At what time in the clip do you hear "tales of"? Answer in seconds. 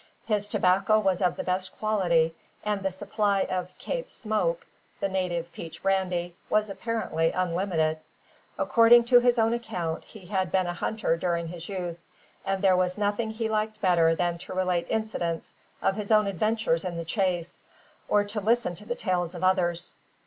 18.95-19.43